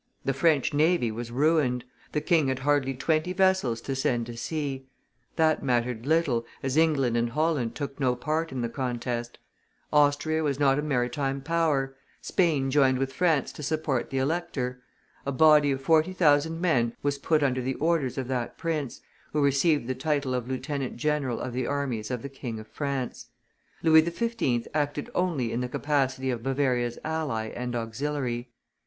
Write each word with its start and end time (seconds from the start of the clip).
The 0.25 0.33
French 0.33 0.73
navy 0.73 1.11
was 1.11 1.29
ruined, 1.29 1.85
the 2.11 2.21
king 2.21 2.47
had 2.47 2.57
hardly 2.57 2.95
twenty 2.95 3.33
vessels 3.33 3.81
to 3.81 3.95
send 3.95 4.25
to 4.25 4.35
sea; 4.35 4.87
that 5.35 5.61
mattered 5.61 6.07
little, 6.07 6.43
as 6.63 6.75
England 6.75 7.15
and 7.15 7.29
Holland 7.29 7.75
took 7.75 7.99
no 7.99 8.15
part 8.15 8.51
in 8.51 8.61
the 8.61 8.67
contest; 8.67 9.37
Austria 9.93 10.41
was 10.41 10.59
not 10.59 10.79
a 10.79 10.81
maritime 10.81 11.39
power; 11.39 11.95
Spain 12.19 12.71
joined 12.71 12.97
with 12.97 13.13
France 13.13 13.51
to 13.51 13.61
support 13.61 14.09
the 14.09 14.17
elector. 14.17 14.81
A 15.23 15.31
body 15.31 15.69
of 15.69 15.81
forty 15.83 16.13
thousand 16.13 16.59
men 16.59 16.95
was 17.03 17.19
put 17.19 17.43
under 17.43 17.61
the 17.61 17.75
orders 17.75 18.17
of 18.17 18.27
that 18.27 18.57
prince, 18.57 19.01
who 19.33 19.43
received 19.43 19.85
the 19.85 19.93
title 19.93 20.33
of 20.33 20.47
lieutenant 20.47 20.97
general 20.97 21.39
of 21.39 21.53
the 21.53 21.67
armies 21.67 22.09
of 22.09 22.23
the 22.23 22.27
King 22.29 22.59
of 22.59 22.67
France. 22.67 23.27
Louis 23.83 24.03
XV. 24.03 24.67
acted 24.73 25.11
only 25.13 25.51
in 25.51 25.61
the 25.61 25.69
capacity 25.69 26.31
of 26.31 26.41
Bavaria's 26.41 26.97
ally 27.05 27.49
and 27.49 27.75
auxiliary. 27.75 28.49